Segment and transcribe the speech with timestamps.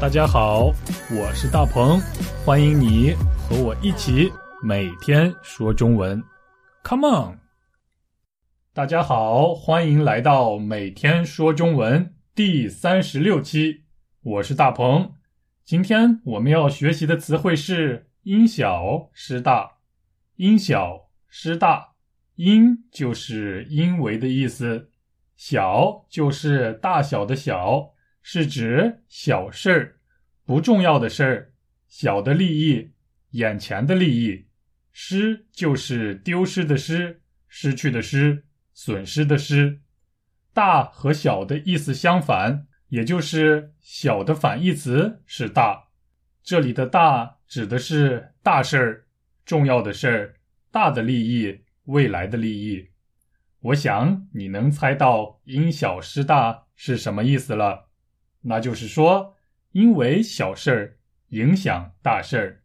[0.00, 0.66] 大家好，
[1.10, 2.00] 我是大鹏，
[2.46, 4.32] 欢迎你和我一起
[4.62, 6.22] 每天说中文
[6.84, 7.38] ，Come on！
[8.72, 13.80] 大家好，欢迎来到每天说中文第三十六期，
[14.22, 15.14] 我是大鹏。
[15.64, 19.78] 今天我们要学习的词汇是“因小失大”。
[20.36, 21.94] 因小失大，
[22.36, 24.90] 因就是因为的意思，
[25.34, 27.94] 小就是大小的小。
[28.22, 30.00] 是指小事儿、
[30.44, 31.52] 不重要的事儿、
[31.86, 32.92] 小的利益、
[33.30, 34.46] 眼前的利益。
[34.92, 39.80] 失就是丢失的失、失去的失、损失的失。
[40.52, 45.84] 大和小的意思相反，也就是小的反义词是大。
[46.42, 49.06] 这里的大指的是大事儿、
[49.44, 50.34] 重要的事儿、
[50.72, 52.88] 大的利益、未来的利益。
[53.60, 57.87] 我想你能猜到因小失大是什么意思了。
[58.42, 59.36] 那就是说，
[59.72, 60.96] 因为小事儿
[61.28, 62.62] 影响大事儿，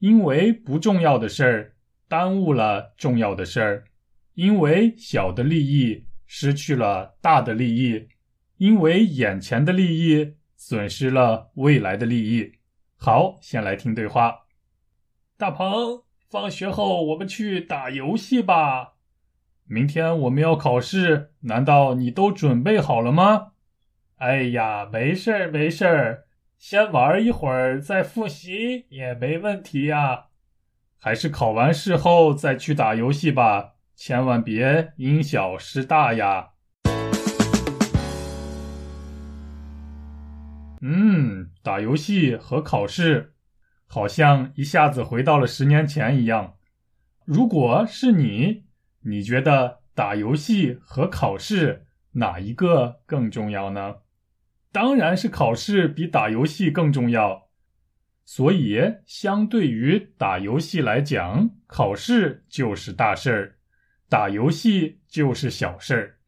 [0.00, 1.74] 因为不重要的事儿
[2.08, 3.84] 耽误了重要的事儿，
[4.34, 8.08] 因为小的利益失去了大的利益，
[8.56, 12.52] 因为眼前的利益损失了未来的利益。
[12.96, 14.46] 好，先来听对话。
[15.38, 18.94] 大鹏，放学后我们去打游戏吧。
[19.64, 23.51] 明天我们要考试，难道你都准备好了吗？
[24.22, 30.26] 哎呀，没事儿，没事儿，先玩一会儿再复习也没问题呀。
[30.96, 36.50] 还是考完试后再去打游戏吧，千万别因小失大呀。
[40.82, 43.34] 嗯，打游戏和考试，
[43.88, 46.54] 好像一下子回到了十年前一样。
[47.24, 48.66] 如果是你，
[49.00, 53.96] 你觉得打游戏和考试哪一个更重要呢？
[54.72, 57.50] 当然是考试比打游戏更重要，
[58.24, 63.58] 所以相对于打游戏来讲，考试就是大事儿，
[64.08, 66.18] 打游戏就是小事儿。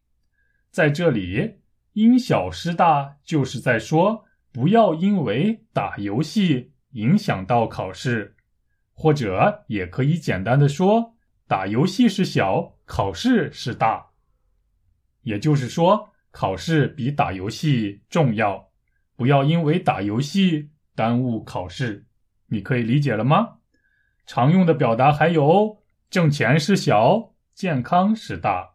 [0.70, 1.60] 在这里，
[1.94, 8.36] 因小失大，就是在说不要因为打游戏影响到考试，
[8.92, 11.14] 或者也可以简单的说，
[11.48, 14.10] 打游戏是小，考试是大。
[15.22, 16.10] 也就是说。
[16.34, 18.72] 考试比打游戏重要，
[19.14, 22.06] 不要因为打游戏耽误考试。
[22.48, 23.58] 你可以理解了吗？
[24.26, 28.74] 常用的表达还有：挣钱是小，健康是大；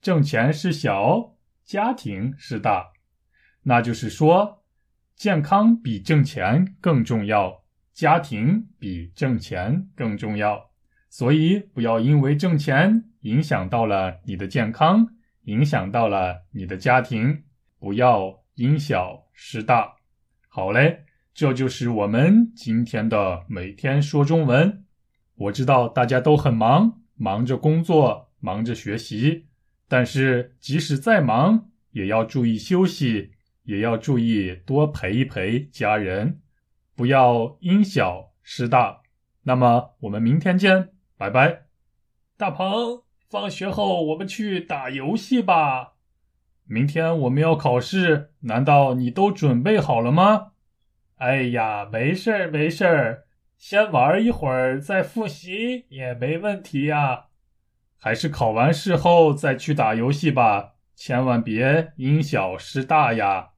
[0.00, 1.34] 挣钱是小，
[1.64, 2.92] 家庭是大。
[3.64, 4.62] 那就是说，
[5.16, 10.70] 健康比挣钱更重要，家庭比挣钱更重要。
[11.10, 15.08] 所以，不要因为挣钱影响到了你的健康。
[15.44, 17.44] 影响到了你的家庭，
[17.78, 19.96] 不要因小失大。
[20.48, 24.84] 好嘞，这就是我们今天的每天说中文。
[25.36, 29.46] 我知道大家都很忙，忙着工作，忙着学习，
[29.88, 33.32] 但是即使再忙，也要注意休息，
[33.64, 36.40] 也要注意多陪一陪家人，
[36.94, 39.02] 不要因小失大。
[39.42, 41.64] 那么我们明天见，拜拜，
[42.36, 43.13] 大鹏。
[43.34, 45.94] 放学后我们去打游戏吧。
[46.68, 50.52] 明天我们要考试，难道你都准备好了吗？
[51.16, 53.24] 哎呀，没事儿，没事儿，
[53.58, 57.24] 先玩一会儿再复习也没问题呀。
[57.98, 63.53] 还是考完试后再去打游戏吧，千万别因小失大呀。